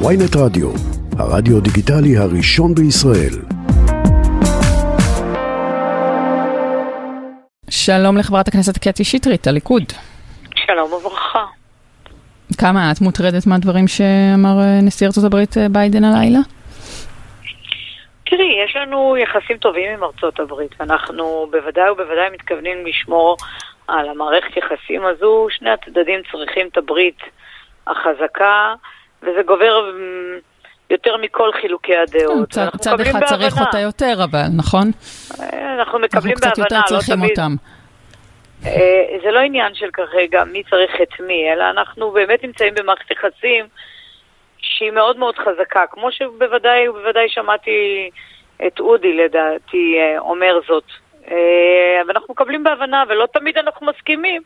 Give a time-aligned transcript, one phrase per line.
[0.00, 0.68] ויינט רדיו,
[1.18, 3.34] הרדיו דיגיטלי הראשון בישראל.
[7.70, 9.82] שלום לחברת הכנסת קטי שטרית, הליכוד.
[10.54, 11.44] שלום וברכה.
[12.60, 16.38] כמה את מוטרדת מהדברים שאמר אה, נשיא ארצות הברית אה, ביידן הלילה?
[18.26, 23.36] תראי, יש לנו יחסים טובים עם ארצות הברית, ואנחנו בוודאי ובוודאי מתכוונים לשמור
[23.88, 25.46] על המערכת יחסים הזו.
[25.50, 27.18] שני הצדדים צריכים את הברית
[27.86, 28.74] החזקה,
[29.24, 30.54] וזה גובר מ,
[30.90, 32.50] יותר מכל חילוקי הדעות.
[32.50, 33.66] צד, ואנחנו צד מקבלים אחד צריך בהבנה.
[33.66, 34.90] אותה יותר, אבל, נכון?
[35.40, 37.30] אה, אנחנו אנחנו מקבלים קצת בהבנה, יותר לא צריכים תמיד.
[37.30, 37.52] אותם.
[38.66, 43.10] אה, זה לא עניין של כרגע מי צריך את מי, אלא אנחנו באמת נמצאים במערכת
[43.10, 43.66] יחסים
[44.58, 45.84] שהיא מאוד מאוד חזקה.
[45.90, 48.10] כמו שבוודאי ובוודאי שמעתי
[48.66, 50.84] את אודי לדעתי אה, אומר זאת.
[52.08, 54.42] ואנחנו מקבלים בהבנה, ולא תמיד אנחנו מסכימים.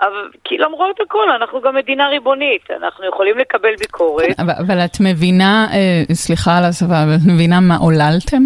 [0.00, 4.40] אבל, כי למרות הכל, אנחנו גם מדינה ריבונית, אנחנו יכולים לקבל ביקורת.
[4.40, 8.42] אבל, אבל את מבינה, אה, סליחה על השפה, אבל את מבינה מה עוללתם?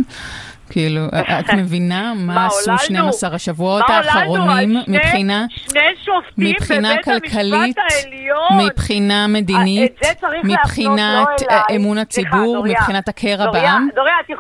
[0.70, 1.00] כאילו,
[1.40, 3.12] את מבינה מה עשו עוללנו?
[3.12, 3.84] 12 השבועות?
[3.88, 5.44] האחרונים מבחינה,
[6.38, 7.76] מבחינה כלכלית.
[8.66, 11.46] מבחינה מדינית, להפנות מבחינת לא.
[11.50, 12.64] אה, אמון הציבור.
[12.64, 13.88] מבחינת הקרע בעם?
[13.94, 14.30] דוריה, את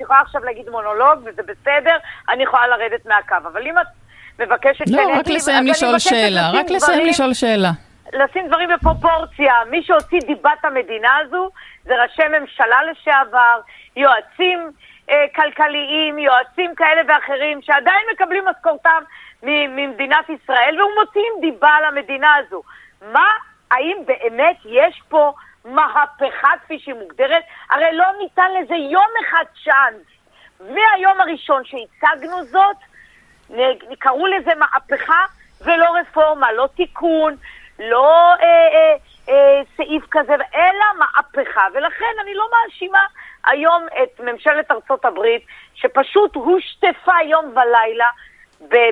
[0.00, 1.96] יכולה עכשיו להגיד מונולוג, וזה בסדר,
[2.28, 3.86] אני יכולה לרדת מהקו, אבל אם את
[4.38, 4.84] מבקשת...
[4.90, 7.70] לא, שאני רק לסיים לשאול שאלה, רק לסיים דברים- לשאול שאלה.
[8.12, 9.54] לשים דברים בפרופורציה.
[9.70, 11.50] מי שהוציא דיבת המדינה הזו
[11.84, 13.60] זה ראשי ממשלה לשעבר,
[13.96, 14.70] יועצים
[15.10, 19.02] אה, כלכליים, יועצים כאלה ואחרים, שעדיין מקבלים משכורתם
[19.42, 22.62] ממדינת ישראל, ומוציאים דיבה על המדינה הזו.
[23.12, 23.26] מה,
[23.70, 25.32] האם באמת יש פה
[25.64, 27.42] מהפכה כפי שהיא מוגדרת?
[27.70, 30.06] הרי לא ניתן לזה יום אחד צ'אנס.
[30.60, 32.76] מהיום הראשון שהצגנו זאת,
[33.98, 35.24] קראו לזה מהפכה
[35.60, 37.36] ולא רפורמה, לא תיקון,
[37.78, 38.96] לא אה, אה,
[39.28, 41.66] אה, סעיף כזה, אלא מהפכה.
[41.74, 43.06] ולכן אני לא מאשימה
[43.44, 45.42] היום את ממשלת ארצות הברית,
[45.74, 48.08] שפשוט הושטפה יום ולילה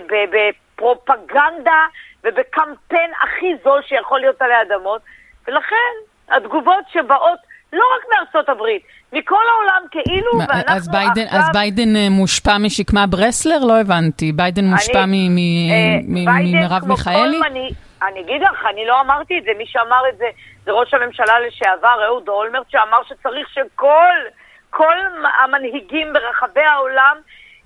[0.09, 1.87] בפרופגנדה
[2.25, 5.03] ובקמפיין הכי זול שיכול להיות עלי אדמות,
[5.47, 5.95] ולכן
[6.29, 7.39] התגובות שבאות
[7.73, 8.83] לא רק מארצות הברית,
[9.13, 11.39] מכל העולם כאילו, מה, ואנחנו אז ביידן, עכשיו...
[11.41, 13.59] אז ביידן אה, מושפע משקמה ברסלר?
[13.65, 14.33] לא הבנתי.
[14.33, 17.41] ביידן מושפע אני- מ- מ- אה, מ- ביידן, ממרב כמו מיכאלי?
[17.41, 20.25] מנהיג- אני אגיד לך, אני לא אמרתי את זה, מי שאמר את זה
[20.65, 24.15] זה ראש הממשלה לשעבר, אהוד אולמרט, שאמר שצריך שכל
[24.71, 24.95] כל
[25.45, 27.17] המנהיגים ברחבי העולם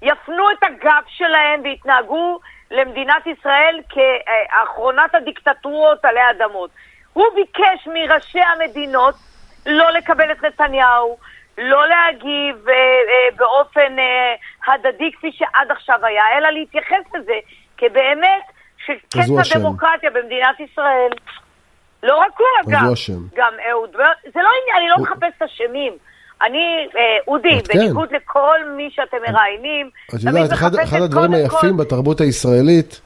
[0.02, 2.38] יפנו את הגב שלהם ויתנהגו
[2.70, 6.70] למדינת ישראל כאחרונת הדיקטטורות עלי אדמות.
[7.12, 9.14] הוא ביקש מראשי המדינות
[9.66, 11.16] לא לקבל את נתניהו,
[11.58, 14.34] לא להגיב אה, אה, באופן אה,
[14.74, 17.34] הדדי כפי שעד עכשיו היה, אלא להתייחס לזה
[17.76, 18.42] כבאמת
[18.86, 19.54] שקץ.
[19.54, 21.10] הדמוקרטיה במדינת ישראל.
[22.02, 22.80] לא רק הוא אגב.
[23.34, 23.90] גם אהוד,
[24.34, 25.92] זה לא עניין, אני לא מחפשת אשמים.
[26.42, 27.78] אני, אה, אודי, כן.
[27.78, 33.00] בניגוד לכל מי שאתם מראיינים, את יודעת, אחד, הדברים היפים בתרבות הישראלית,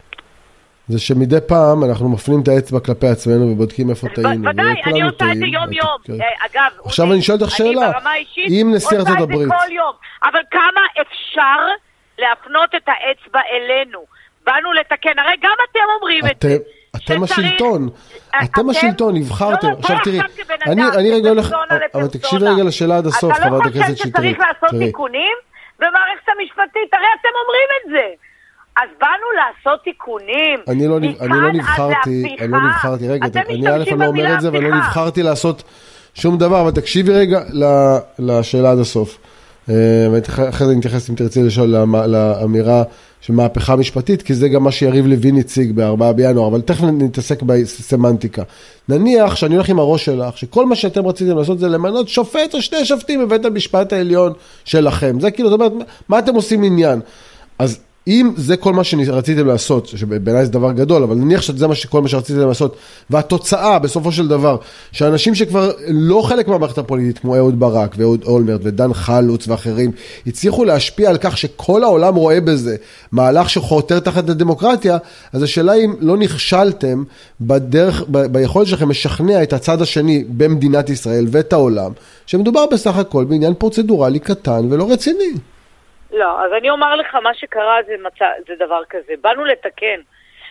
[0.89, 4.49] זה שמדי פעם אנחנו מפנים את האצבע כלפי עצמנו ובודקים איפה טעינו.
[4.51, 5.99] ודאי, אני עושה את זה יום-יום.
[6.05, 6.13] כן.
[6.13, 7.93] אה, אגב, עכשיו אני שואל אותך שאלה,
[8.49, 9.93] אם נשיא ארצות הברית- עושה את זה כל יום.
[10.25, 11.61] אבל כמה אפשר
[12.19, 13.99] להפנות את האצבע אלינו?
[14.47, 16.57] באנו לתקן, הרי גם אתם אומרים את זה.
[16.97, 17.89] אתם השלטון,
[18.35, 19.67] אה, אתם השלטון, נבחרתם.
[19.67, 20.21] לא, לא, עכשיו בוא תראי,
[20.97, 21.53] אני, רגע הולך,
[21.95, 22.07] אבל.
[22.07, 23.99] תקשיבי רגע לשאלה עד הסוף, חברת הכנסת אתה לא שטרית.
[23.99, 25.37] חושב שצריך לעשות תיקונים
[25.79, 26.95] במערכת המשפטית?
[26.95, 28.25] הרי אתם אומרים את זה.
[28.77, 30.59] אז באנו לעשות תיקונים.
[30.69, 32.59] אני לא, אני לא נבחרתי, אני לא.
[32.69, 34.77] נבחרתי, רגע, אתם אני א', לא אומר את זה, ואני לא.
[34.77, 35.63] נבחרתי לעשות
[36.15, 37.41] שום דבר, אבל תקשיבי רגע
[38.19, 39.19] לשאלה עד הסוף.
[39.69, 39.75] אה,
[40.13, 42.83] ואחרי זה אני אתייחס אם תרצי לשאול לאמ- לאמירה
[43.21, 47.43] של מהפכה משפטית, כי זה גם מה שיריב לוין הציג בארבעה בינואר, אבל תכף נתעסק
[47.43, 48.43] בסמנטיקה.
[48.89, 52.63] נניח שאני הולך עם הראש שלך, שכל מה שאתם רציתם לעשות זה למנות שופט או
[52.63, 54.33] שני שופטים בבית המשפט העליון
[54.65, 55.21] שלכם.
[55.21, 55.73] זה כאילו, זאת אומרת,
[56.09, 57.01] מה אתם עושים עניין?
[57.59, 61.75] אז אם זה כל מה שרציתם לעשות, שבעיניי זה דבר גדול, אבל נניח שזה מה
[61.75, 62.77] שכל מה שרציתם לעשות,
[63.11, 64.57] והתוצאה בסופו של דבר,
[64.93, 69.91] שאנשים שכבר לא חלק מהמערכת הפוליטית, כמו אהוד ברק ואהוד אולמרט ודן חלוץ ואחרים,
[70.27, 72.77] הצליחו להשפיע על כך שכל העולם רואה בזה
[73.13, 74.99] מהלך שחותר תחת הדמוקרטיה,
[75.33, 77.05] אז השאלה אם לא נכשלתם
[77.41, 81.93] בדרך, ב- ביכולת שלכם לשכנע את הצד השני במדינת ישראל ואת העולם,
[82.27, 85.54] שמדובר בסך הכל בעניין פרוצדורלי קטן ולא רציני.
[86.15, 89.13] לא, אז אני אומר לך, מה שקרה זה, מצא, זה דבר כזה.
[89.21, 90.01] באנו לתקן.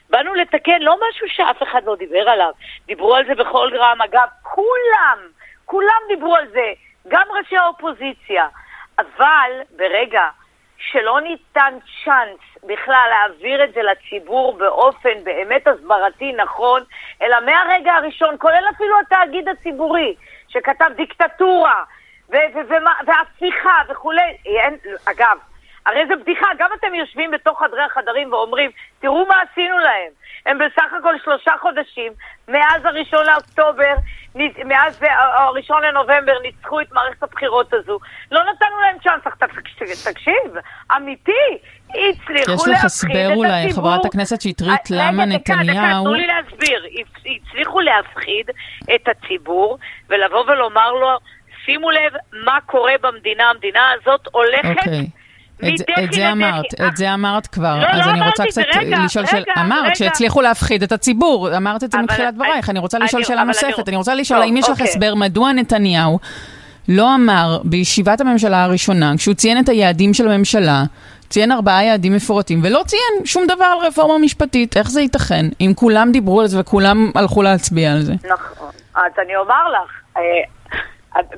[0.10, 2.52] באנו לתקן לא משהו שאף אחד לא דיבר עליו.
[2.86, 4.02] דיברו על זה בכל רם.
[4.02, 5.20] אגב, כולם,
[5.66, 6.74] כולם דיברו על זה.
[7.08, 8.48] גם ראשי האופוזיציה.
[9.00, 10.24] אבל ברגע
[10.78, 16.84] שלא ניתן צ'אנס בכלל להעביר את זה לציבור באופן באמת הסברתי נכון,
[17.22, 20.16] אלא מהרגע הראשון, כולל אפילו התאגיד הציבורי,
[20.48, 21.84] שכתב דיקטטורה,
[23.06, 24.38] והפיכה וכולי.
[24.46, 25.38] אין, אגב,
[25.86, 30.12] הרי זה בדיחה, גם אתם יושבים בתוך חדרי החדרים ואומרים, תראו מה עשינו להם.
[30.46, 32.14] הם בסך הכל שלושה חודשים,
[32.48, 33.94] מאז הראשון לאוקטובר,
[34.66, 35.04] מאז
[35.38, 38.00] הראשון לנובמבר ניצחו את מערכת הבחירות הזו.
[38.32, 39.24] לא נתנו להם צ'אנס,
[40.08, 40.56] תקשיב,
[40.98, 41.32] אמיתי,
[41.90, 42.74] הצליחו להפחיד את הציבור.
[42.74, 45.64] יש לך הסבר אולי, חברת הכנסת שטרית, אה, למה נתניהו...
[45.64, 46.86] דקה, דקה, תנו לי להסביר.
[47.26, 48.50] הצליחו להפחיד
[48.96, 49.78] את הציבור
[50.10, 51.18] ולבוא ולומר לו,
[51.66, 52.14] שימו לב
[52.46, 54.88] מה קורה במדינה, המדינה הזאת הולכת...
[54.88, 55.23] Okay.
[55.56, 56.04] אוקיי.
[56.04, 58.62] את, זה אמרת, את זה אמרת כבר, לא, אז לא אני רוצה קצת
[59.06, 63.24] לשאול שאלה, אמרת שהצליחו להפחיד את הציבור, אמרת את זה מתחילת דברייך, אני רוצה לשאול
[63.24, 64.84] שאלה נוספת, אני רוצה לשאול האם יש לך אוקיי.
[64.86, 66.20] הסבר מדוע נתניהו
[66.90, 70.84] לא אמר בישיבת הממשלה הראשונה, כשהוא ציין את היעדים של הממשלה,
[71.30, 75.46] ציין ארבעה יעדים מפורטים, ולא ציין שום דבר על רפורמה משפטית, איך זה ייתכן?
[75.62, 78.14] אם כולם דיברו על זה וכולם הלכו להצביע על זה.
[78.30, 80.22] נכון, אז אני אומר לך, אה,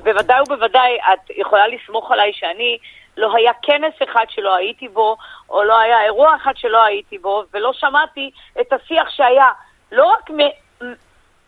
[0.04, 2.78] בוודאי ובוודאי את יכולה לסמוך עליי שאני
[3.18, 5.18] לא היה כנס אחד שלא הייתי בו,
[5.50, 8.32] או לא היה אירוע אחד שלא הייתי בו, ולא שמעתי
[8.62, 9.50] את השיח שהיה
[9.92, 10.86] לא רק מ-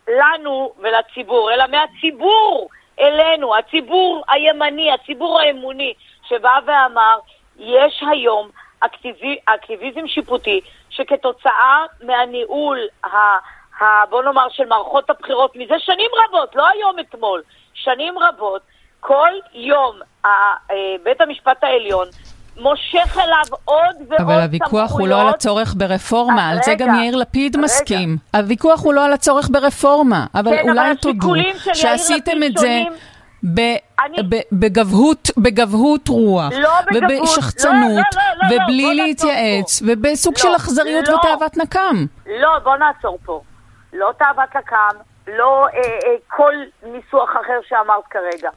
[0.07, 2.69] לנו ולציבור, אלא מהציבור
[2.99, 5.93] אלינו, הציבור הימני, הציבור האמוני,
[6.27, 7.19] שבא ואמר,
[7.57, 8.49] יש היום
[8.79, 13.07] אקטיבי, אקטיביזם שיפוטי שכתוצאה מהניהול, ה,
[13.79, 17.41] ה, בוא נאמר, של מערכות הבחירות מזה שנים רבות, לא היום אתמול,
[17.73, 18.61] שנים רבות,
[18.99, 20.31] כל יום אה,
[21.03, 22.07] בית המשפט העליון
[22.59, 24.21] מושך אליו עוד ועוד סמכויות.
[24.21, 28.17] אבל הוויכוח הוא לא על הצורך ברפורמה, על זה גם יאיר לפיד מסכים.
[28.35, 31.33] הוויכוח הוא לא על הצורך ברפורמה, אבל כן, אולי תודו
[31.73, 32.83] שעשיתם את זה...
[35.37, 42.05] בגבהות רוח, לא ובשחצנות, לא, לא, ובלי להתייעץ, ובסוג של אכזריות ותאוות נקם.
[42.39, 43.41] לא, בוא נעצור פה.
[43.93, 46.53] לא תאוות נקם, לא אה, אה, כל
[46.83, 48.49] ניסוח אחר שאמרת כרגע.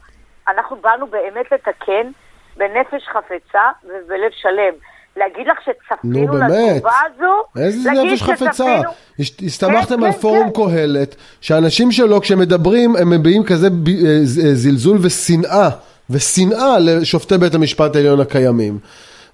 [0.48, 2.10] אנחנו באנו באמת לתקן
[2.56, 4.74] בנפש חפצה ובלב שלם.
[5.16, 7.62] להגיד לך שצפינו לתגובה הזו?
[7.64, 8.80] איזה נפש חפצה?
[9.18, 10.70] הסתמכתם כן, על כן, פורום כן.
[10.70, 15.68] קהלת, שאנשים שלו כשמדברים הם מביעים כזה אה, אה, זלזול ושנאה,
[16.10, 18.78] ושנאה לשופטי בית המשפט העליון הקיימים.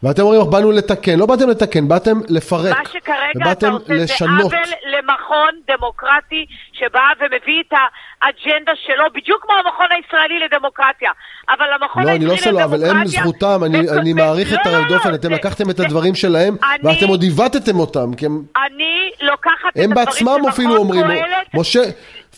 [0.02, 2.76] ואתם אומרים, באנו לתקן, לא באתם לתקן, באתם לפרק.
[2.78, 4.50] מה שכרגע אתה עושה לשנות.
[4.50, 11.10] זה עוול למכון דמוקרטי שבא ומביא את האג'נדה שלו, בדיוק כמו המכון הישראלי לדמוקרטיה.
[11.48, 12.52] אבל המכון לא, הישראלי לדמוקרטיה...
[12.52, 14.88] לא, אני לא שלו, אבל הם זכותם, אני, ו- אני מעריך ו- את הרב לא,
[14.88, 18.42] דופן, לא, אתם זה, לקחתם את הדברים שלהם, אני, ואתם עוד עיוותתם אותם, כי הם...
[18.66, 21.06] אני לוקחת את הדברים הם בעצמם אפילו אומרים,
[21.54, 21.82] משה,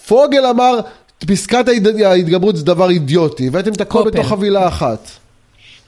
[0.08, 0.78] פוגל אמר,
[1.26, 1.64] פסקת
[2.04, 5.27] ההתגברות זה דבר אידיוטי, הבאתם את הכל בתוך חבילה אחת.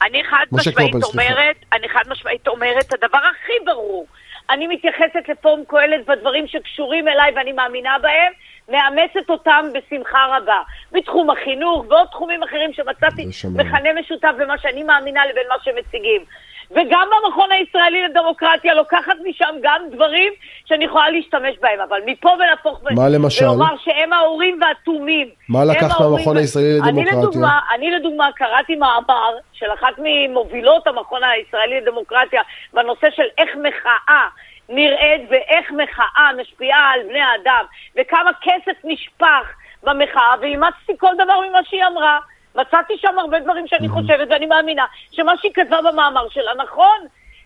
[0.01, 4.07] אני חד משמעית אומרת, אני חד משמעית אומרת, הדבר הכי ברור,
[4.49, 8.33] אני מתייחסת לפורום קהלת בדברים שקשורים אליי ואני מאמינה בהם,
[8.69, 10.61] מאמצת אותם בשמחה רבה.
[10.91, 13.25] בתחום החינוך ועוד תחומים אחרים שמצאתי
[13.55, 16.25] מכנה משותף במה שאני מאמינה לבין מה שמציגים.
[16.71, 20.33] וגם במכון הישראלי לדמוקרטיה לוקחת משם גם דברים
[20.65, 22.81] שאני יכולה להשתמש בהם, אבל מפה ולהפוך...
[22.95, 23.45] מה למשל?
[23.45, 25.29] ולומר שהם האורים והתומים.
[25.49, 27.11] מה לקחת מהמכון הישראלי לדמוקרטיה?
[27.11, 32.41] אני לדוגמה, אני לדוגמה קראתי מאמר של אחת ממובילות המכון הישראלי לדמוקרטיה
[32.73, 34.27] בנושא של איך מחאה
[34.69, 37.65] נראית ואיך מחאה משפיעה על בני האדם,
[37.97, 39.53] וכמה כסף נשפך
[39.83, 42.19] במחאה, ואימצתי כל דבר ממה שהיא אמרה.
[42.55, 46.99] מצאתי שם הרבה דברים שאני חושבת ואני מאמינה שמה שהיא כתבה במאמר שלה נכון,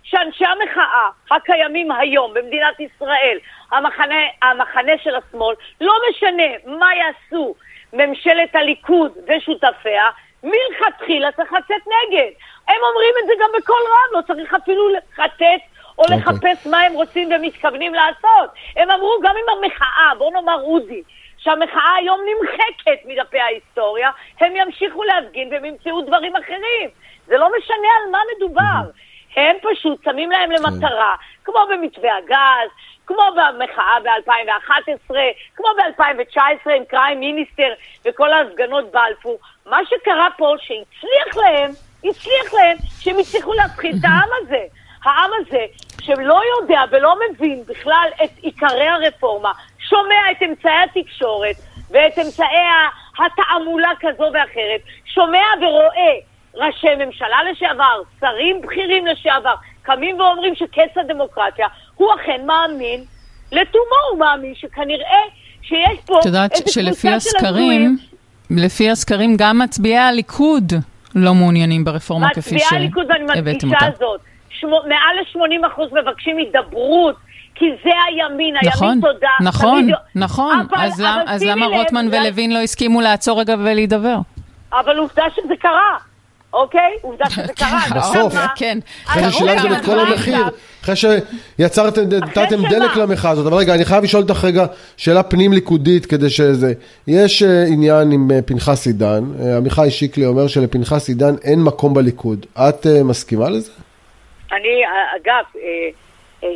[0.04, 3.38] שאנשי המחאה הקיימים היום במדינת ישראל,
[3.72, 7.56] המחנה, המחנה של השמאל, לא משנה מה יעשו
[7.94, 10.10] ממשלת הליכוד ושותפיה,
[10.44, 12.32] מלכתחילה צריך לצאת נגד.
[12.68, 15.42] הם אומרים את זה גם בקול רם, לא צריך אפילו לחטט
[15.98, 16.14] או okay.
[16.14, 16.18] אוקיי.
[16.18, 18.50] לחפש מה הם רוצים ומתכוונים לעשות.
[18.76, 21.04] הם אמרו גם עם המחאה, בוא נאמר אודי,
[21.46, 24.10] שהמחאה היום נמחקת מדפי ההיסטוריה,
[24.40, 26.90] הם ימשיכו להפגין והם ימצאו דברים אחרים.
[27.28, 28.92] זה לא משנה על מה מדובר.
[29.36, 32.70] הם פשוט שמים להם למטרה, כמו במתווה הגז,
[33.06, 35.16] כמו במחאה ב-2011,
[35.56, 37.74] כמו ב-2019 עם קריים מיניסטר
[38.06, 39.40] וכל ההפגנות בלפור.
[39.66, 41.72] מה שקרה פה, שהצליח להם,
[42.04, 44.64] הצליח להם שהם הצליחו להפחיד את העם הזה.
[45.04, 45.66] העם הזה,
[46.02, 49.52] שלא יודע ולא מבין בכלל את עיקרי הרפורמה,
[49.90, 51.56] שומע את אמצעי התקשורת
[51.92, 52.68] ואת אמצעי
[53.18, 56.14] התעמולה כזו ואחרת, שומע ורואה
[56.56, 63.04] ראשי ממשלה לשעבר, שרים בכירים לשעבר, קמים ואומרים שקץ הדמוקרטיה, הוא אכן מאמין,
[63.52, 65.22] לתומו הוא מאמין שכנראה
[65.62, 67.98] שיש פה איזו קבוצה של הזויים.
[68.50, 70.74] לפי הסקרים, גם מצביעי הליכוד
[71.16, 72.76] לא מעוניינים ברפורמה כפי שהבאתם אותה.
[72.76, 74.22] מצביעי הליכוד, ואני מדגישה זאת,
[74.64, 77.16] מעל ל-80 אחוז מבקשים הידברות.
[77.56, 79.28] כי זה הימין, נכון, הימין תודה.
[79.42, 79.96] נכון, תמיד...
[80.16, 80.60] נכון.
[80.70, 84.18] אבל, אז, אבל אז למה רוטמן ולוין לא הסכימו לעצור רגע ולהידבר?
[84.74, 85.98] אבל עובדה שזה קרה.
[86.56, 86.92] אוקיי?
[87.02, 87.82] עובדה שזה קרה.
[87.96, 88.78] בסוף, כן.
[89.08, 90.46] אחרי ששילמתם את כל המחיר,
[90.84, 93.48] אחרי שיצרתם, נתתם דלק למחאה הזאת.
[93.48, 94.66] אבל רגע, אני חייב לשאול אותך רגע
[94.98, 96.74] שאלה פנים ליכודית כדי שזה...
[97.08, 101.94] יש אה, עניין עם אה, פנחס עידן, אה, עמיחי שיקלי אומר שלפנחס עידן אין מקום
[101.94, 102.46] בליכוד.
[102.56, 103.72] את מסכימה לזה?
[104.52, 104.82] אני,
[105.22, 105.62] אגב,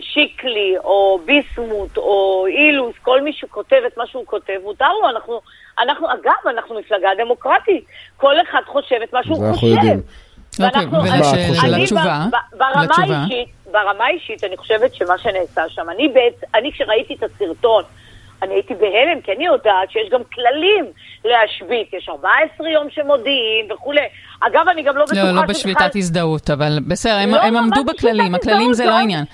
[0.01, 5.41] שיקלי או ביסמוט או אילוס, כל מי שכותב את מה שהוא כותב, מותר לו, אנחנו,
[5.79, 7.85] אנחנו, אגב, אנחנו מפלגה דמוקרטית,
[8.17, 9.67] כל אחד חושב את מה שהוא חושב.
[9.67, 10.01] יודעים.
[10.59, 10.85] אוקיי,
[11.63, 12.25] ולתשובה,
[12.57, 17.83] ברמה האישית, ברמה האישית, אני חושבת שמה שנעשה שם, אני בעצם, אני כשראיתי את הסרטון,
[18.41, 20.85] אני הייתי בהלם, כי אני יודעת שיש גם כללים
[21.25, 24.01] להשבית, יש 14 יום שמודיעים וכולי.
[24.39, 25.23] אגב, אני גם לא בטוחה...
[25.23, 29.25] לא, לא בשביתת הזדהות, אבל בסדר, הם לא, עמדו בכללים, הכללים זה לא העניין.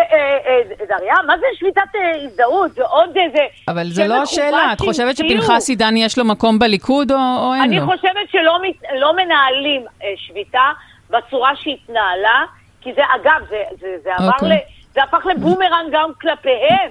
[0.00, 1.82] אה, אה, אה, דריה, מה זה שביתת
[2.24, 2.72] הזדהות?
[2.72, 3.44] זה עוד איזה...
[3.68, 4.72] אבל זה לא השאלה.
[4.72, 7.76] את חושבת שפנחס עידן יש לו מקום בליכוד או אין לו?
[7.78, 8.58] אני חושבת שלא
[8.94, 9.84] לא מנהלים
[10.16, 10.70] שביתה
[11.10, 12.44] בצורה שהתנהלה,
[12.80, 13.46] כי זה, אגב,
[13.80, 14.58] זה אוקיי.
[14.96, 16.90] הפך לבומרנג גם כלפיהם.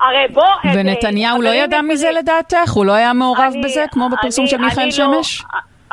[0.00, 0.44] הרי בוא...
[0.74, 2.72] ונתניהו לא ידע מזה לדעתך?
[2.74, 5.42] הוא לא היה מעורב בזה, כמו בפרסום של מיכאל לא- שמש?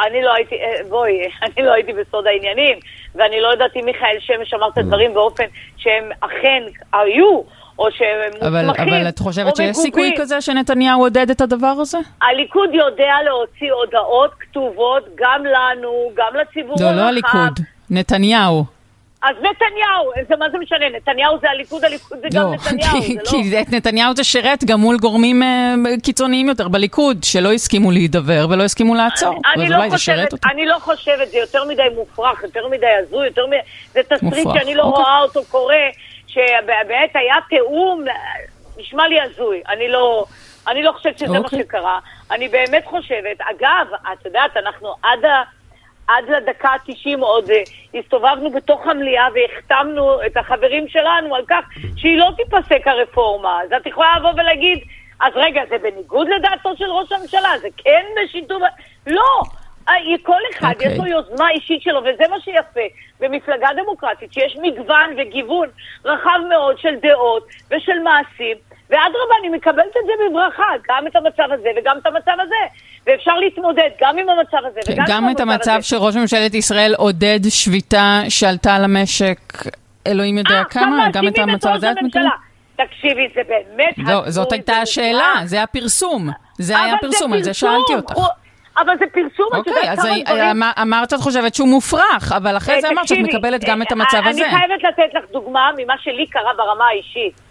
[0.08, 0.56] אני לא הייתי,
[0.90, 1.12] בואי,
[1.46, 2.80] אני לא הייתי בסוד העניינים.
[3.20, 4.80] ואני לא יודעת אם מיכאל שמש אמר את mm.
[4.80, 5.44] הדברים באופן
[5.78, 7.42] שהם אכן היו,
[7.80, 11.98] או שהם מוסמכים, אבל את חושבת שיש סיכוי כזה שנתניהו עודד את הדבר הזה?
[12.22, 16.96] הליכוד יודע להוציא הודעות כתובות גם לנו, גם לציבור הרחב.
[16.96, 17.60] לא, לא הליכוד,
[17.90, 18.79] נתניהו.
[19.22, 23.14] אז נתניהו, זה מה זה משנה, נתניהו זה הליכוד, הליכוד זה לא, גם נתניהו, כי,
[23.14, 23.30] זה לא...
[23.30, 28.48] כי את נתניהו זה שירת גם מול גורמים uh, קיצוניים יותר בליכוד, שלא הסכימו להידבר
[28.50, 32.68] ולא הסכימו לעצור, אני, אני לא חושבת, אני לא חושבת, זה יותר מדי מופרך, יותר
[32.68, 33.58] מדי הזוי, יותר מדי...
[33.94, 35.04] זה תסריט שאני לא אוקיי.
[35.04, 35.86] רואה אותו קורה,
[36.28, 38.06] שבאמת היה תיאום,
[38.78, 40.26] נשמע לי הזוי, אני לא...
[40.68, 41.60] אני לא חושבת שזה אוקיי.
[41.60, 42.00] מה שקרה.
[42.32, 45.44] אני באמת חושבת, אגב, את יודעת, אנחנו עד ה...
[46.10, 52.18] עד לדקה ה-90 עוד uh, הסתובבנו בתוך המליאה והחתמנו את החברים שלנו על כך שהיא
[52.18, 53.62] לא תיפסק הרפורמה.
[53.64, 54.80] אז את יכולה לבוא ולהגיד,
[55.22, 58.62] אז רגע, זה בניגוד לדעתו של ראש הממשלה, זה כן בשיתוף...
[59.08, 59.42] לא!
[59.90, 60.88] אה, כל אחד okay.
[60.88, 61.12] יש לו אוקיי.
[61.12, 62.80] יוזמה אישית שלו, וזה מה שיפה
[63.20, 65.68] במפלגה דמוקרטית, שיש מגוון וגיוון
[66.06, 68.58] רחב מאוד של דעות ושל מעשים,
[68.90, 72.56] ואדרבה, אני מקבלת את זה בברכה, גם את המצב הזה וגם את המצב הזה.
[73.08, 75.14] ואפשר להתמודד גם עם המצב הזה וגם עם המצב הזה.
[75.14, 79.40] גם את המצב שראש ממשלת ישראל עודד שביתה שעלתה על המשק,
[80.08, 82.26] אלוהים יודע 아, כמה, גם את המצב הזה את מקבלת?
[82.76, 83.94] תקשיבי, זה באמת...
[83.98, 86.30] לא, זאת הייתה השאלה, זה הפרסום.
[86.58, 88.14] זה היה פרסום, על זה שאלתי אותך.
[88.78, 90.22] אבל זה פרסום, את יודעת כמה דברים...
[90.28, 93.92] אוקיי, אז אמרת שאת חושבת שהוא מופרך, אבל אחרי זה אמרת שאת מקבלת גם את
[93.92, 94.46] המצב הזה.
[94.46, 97.42] אני חייבת לתת לך דוגמה ממה שלי קרה ברמה האישית.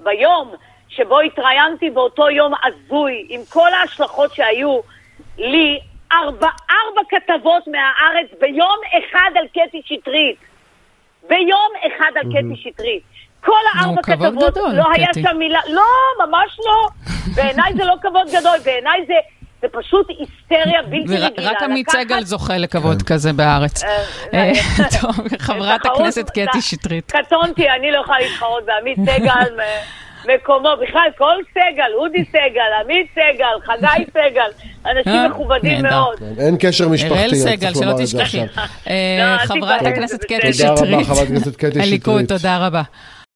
[0.00, 0.54] ביום
[0.88, 4.80] שבו התראיינתי באותו יום הזוי, עם כל ההשלכות שהיו
[5.38, 5.78] לי,
[6.12, 10.36] ארבע, ארבע כתבות מהארץ ביום אחד על קטי שטרית.
[11.28, 13.02] ביום אחד על קטי שטרית.
[13.40, 16.88] כל הארבע כתבות, גדול, לא היה שם מילה, לא, ממש לא.
[17.34, 19.14] בעיניי זה לא כבוד גדול, בעיניי זה...
[19.64, 21.50] זה פשוט היסטריה בלתי רגילה.
[21.50, 23.14] ורק עמית סגל זוכה לכבוד כן.
[23.14, 23.84] כזה בארץ.
[23.84, 23.90] אה,
[24.34, 24.52] אה,
[25.00, 27.12] טוב, חברת הכנסת קטי שטרית.
[27.12, 29.60] קטונתי, אני לא יכולה להתחרות בעמית סגל.
[30.28, 36.18] מקומו, בכלל כל סגל, אודי סגל, עמית סגל, חגי סגל, אנשים אה, מכובדים מאוד.
[36.18, 38.40] כן, אין קשר משפחתי, אראל סגל, שלא תשכחי.
[38.88, 41.86] אה, לא, חברת הכנסת קטי שטרית, תודה רבה, חברת הכנסת קטי שטרית.
[41.86, 42.82] הליכוד, תודה רבה.